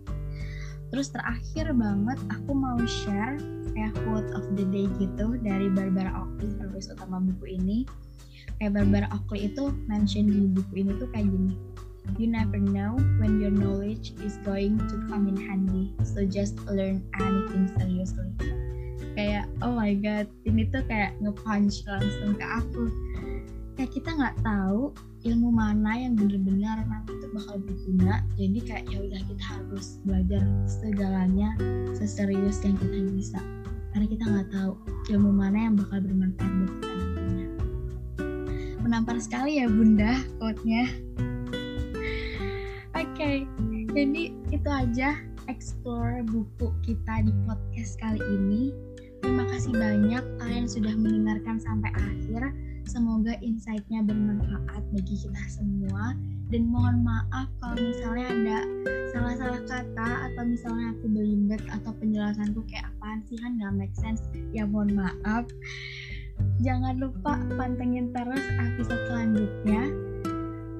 Terus 0.89 1.07
terakhir 1.13 1.65
banget 1.77 2.19
aku 2.33 2.51
mau 2.57 2.79
share 2.83 3.37
kayak 3.77 3.93
quote 4.09 4.31
of 4.33 4.45
the 4.57 4.65
day 4.73 4.89
gitu 4.97 5.37
dari 5.45 5.69
Barbara 5.69 6.09
Oakley 6.17 6.49
penulis 6.57 6.89
utama 6.89 7.21
buku 7.21 7.61
ini. 7.61 7.85
Kayak 8.57 8.81
Barbara 8.81 9.07
Oakley 9.13 9.53
itu 9.53 9.69
mention 9.85 10.31
di 10.31 10.49
buku 10.49 10.81
ini 10.81 10.91
tuh 10.97 11.09
kayak 11.13 11.29
gini 11.29 11.74
You 12.15 12.31
never 12.31 12.55
know 12.55 12.95
when 13.19 13.43
your 13.43 13.51
knowledge 13.51 14.15
is 14.23 14.39
going 14.47 14.79
to 14.79 14.95
come 15.11 15.27
in 15.27 15.35
handy, 15.35 15.91
so 16.05 16.23
just 16.23 16.55
learn 16.69 17.03
anything 17.19 17.67
seriously. 17.75 18.31
Kayak, 19.19 19.51
oh 19.59 19.75
my 19.75 19.91
god, 19.99 20.31
ini 20.47 20.67
tuh 20.71 20.83
kayak 20.87 21.15
nge-punch 21.19 21.83
langsung 21.83 22.39
ke 22.39 22.45
aku. 22.45 22.87
Kayak 23.75 23.91
kita 23.91 24.09
nggak 24.15 24.37
tahu 24.47 24.95
ilmu 25.25 25.49
mana 25.51 25.91
yang 25.97 26.13
benar-benar 26.15 26.87
nanti 26.87 27.11
itu 27.17 27.27
bakal 27.35 27.59
berguna. 27.59 28.23
Jadi 28.39 28.59
kayak 28.63 28.85
ya 28.87 28.97
udah 29.03 29.21
kita 29.25 29.43
harus 29.51 29.99
belajar 30.07 30.43
segalanya 30.69 31.49
seserius 31.97 32.63
yang 32.63 32.79
kita 32.79 33.11
bisa. 33.11 33.39
Karena 33.91 34.07
kita 34.07 34.23
nggak 34.23 34.49
tahu 34.55 34.71
ilmu 35.11 35.31
mana 35.35 35.67
yang 35.67 35.75
bakal 35.75 35.99
bermanfaat 35.99 36.47
buat 36.47 36.71
kita 36.79 36.93
nantinya. 36.95 37.47
Menampar 38.85 39.17
sekali 39.19 39.59
ya 39.59 39.67
bunda 39.67 40.15
quote-nya 40.39 40.87
okay, 42.95 43.43
jadi 43.91 44.31
itu 44.55 44.69
aja 44.71 45.19
explore 45.51 46.23
buku 46.31 46.71
kita 46.87 47.27
di 47.27 47.33
podcast 47.43 47.99
kali 47.99 48.23
ini. 48.23 48.71
Terima 49.19 49.43
kasih 49.51 49.75
banyak 49.75 50.23
kalian 50.39 50.63
sudah 50.63 50.95
mendengarkan 50.95 51.59
sampai 51.59 51.91
akhir. 51.91 52.55
Semoga 52.87 53.35
insight-nya 53.43 54.05
bermanfaat 54.05 54.83
bagi 54.95 55.15
kita 55.27 55.43
semua. 55.51 56.15
Dan 56.53 56.71
mohon 56.71 57.03
maaf 57.03 57.49
kalau 57.59 57.75
misalnya 57.83 58.31
ada 58.31 58.59
salah-salah 59.11 59.61
kata 59.65 60.09
atau 60.31 60.43
misalnya 60.45 60.93
aku 60.93 61.05
belibet 61.09 61.61
atau 61.67 61.91
penjelasanku 61.97 62.61
kayak 62.69 62.87
apaan 62.95 63.25
sih 63.25 63.35
kan 63.41 63.57
nggak 63.59 63.73
make 63.75 63.95
sense. 63.97 64.23
Ya 64.55 64.63
mohon 64.63 64.93
maaf. 64.95 65.49
Jangan 66.63 67.01
lupa 67.01 67.43
pantengin 67.59 68.13
terus 68.13 68.45
episode 68.61 69.03
selanjutnya 69.09 70.14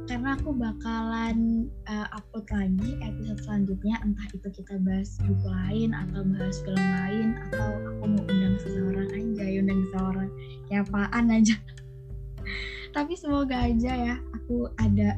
karena 0.05 0.37
aku 0.37 0.53
bakalan 0.53 1.65
uh, 1.89 2.07
upload 2.13 2.45
lagi 2.53 2.89
episode 3.01 3.41
selanjutnya 3.41 3.97
entah 4.05 4.27
itu 4.29 4.47
kita 4.53 4.77
bahas 4.85 5.17
buku 5.25 5.47
lain 5.49 5.89
atau 5.97 6.21
bahas 6.21 6.57
film 6.61 6.77
lain 6.77 7.27
atau 7.49 7.69
aku 7.89 8.03
mau 8.13 8.23
undang 8.29 8.55
seseorang 8.61 9.09
aja 9.09 9.43
undang 9.65 9.81
seseorang. 9.89 10.29
Kayak 10.69 10.81
apaan 10.89 11.25
aja. 11.33 11.55
Tapi 12.95 13.13
semoga 13.17 13.57
aja 13.65 13.91
ya 13.91 14.15
aku 14.37 14.69
ada 14.77 15.17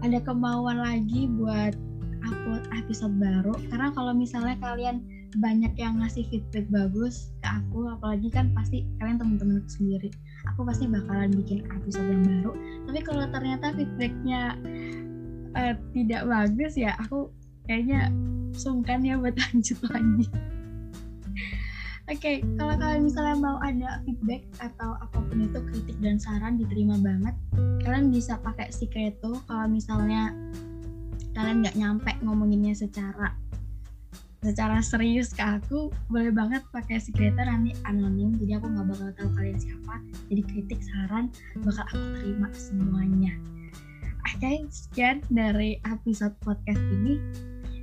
ada 0.00 0.18
kemauan 0.24 0.80
lagi 0.80 1.28
buat 1.36 1.76
upload 2.24 2.64
episode 2.72 3.14
baru. 3.20 3.52
Karena 3.68 3.92
kalau 3.92 4.16
misalnya 4.16 4.56
kalian 4.64 5.04
banyak 5.38 5.76
yang 5.78 6.02
ngasih 6.02 6.26
feedback 6.26 6.66
bagus 6.72 7.30
ke 7.38 7.48
aku 7.52 7.86
apalagi 7.86 8.26
kan 8.34 8.50
pasti 8.50 8.82
kalian 8.98 9.22
teman-teman 9.22 9.62
sendiri 9.70 10.10
aku 10.48 10.60
pasti 10.64 10.84
bakalan 10.88 11.32
bikin 11.34 11.66
episode 11.72 12.08
yang 12.08 12.22
baru 12.24 12.52
tapi 12.88 13.00
kalau 13.04 13.24
ternyata 13.28 13.66
feedbacknya 13.76 14.42
uh, 15.56 15.74
tidak 15.92 16.22
bagus 16.28 16.72
ya 16.76 16.96
aku 17.00 17.28
kayaknya 17.68 18.08
sungkan 18.56 19.04
ya 19.04 19.16
buat 19.20 19.36
lanjut 19.48 19.78
lagi 19.90 20.26
Oke, 22.10 22.42
okay, 22.42 22.58
kalau 22.58 22.74
kalian 22.74 23.06
misalnya 23.06 23.38
mau 23.38 23.62
ada 23.62 24.02
feedback 24.02 24.42
atau 24.58 24.98
apa 24.98 25.14
pun 25.30 25.46
itu 25.46 25.62
kritik 25.62 25.94
dan 26.02 26.18
saran 26.18 26.58
diterima 26.58 26.98
banget. 26.98 27.38
Kalian 27.86 28.10
bisa 28.10 28.34
pakai 28.42 28.66
Secreto 28.74 29.38
kalau 29.46 29.70
misalnya 29.70 30.34
kalian 31.38 31.62
nggak 31.62 31.78
nyampe 31.78 32.10
ngomonginnya 32.26 32.74
secara 32.74 33.30
secara 34.40 34.80
serius 34.80 35.36
ke 35.36 35.44
aku 35.44 35.92
boleh 36.08 36.32
banget 36.32 36.64
pakai 36.72 36.96
Secreto 36.96 37.40
nanti 37.40 37.76
anonim. 37.84 38.36
Jadi 38.40 38.56
aku 38.56 38.66
nggak 38.72 38.86
bakal 38.88 39.08
tahu 39.16 39.30
kalian 39.36 39.58
siapa. 39.60 39.94
Jadi 40.32 40.42
kritik 40.48 40.80
saran 40.80 41.28
bakal 41.60 41.84
aku 41.92 42.04
terima 42.20 42.48
semuanya. 42.56 43.32
Oke 44.24 44.36
okay, 44.40 44.56
sekian 44.72 45.20
dari 45.28 45.80
episode 45.84 46.32
podcast 46.40 46.80
ini. 46.80 47.20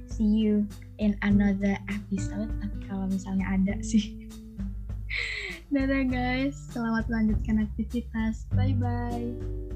See 0.09 0.25
you 0.25 0.65
in 0.97 1.13
another 1.21 1.77
episode. 1.93 2.49
Tapi 2.61 2.77
kalau 2.89 3.05
misalnya 3.05 3.45
ada 3.45 3.77
sih. 3.85 4.25
Dadah 5.73 6.09
guys. 6.09 6.57
Selamat 6.73 7.05
melanjutkan 7.05 7.69
aktivitas. 7.69 8.49
Bye 8.57 8.73
bye 8.73 9.66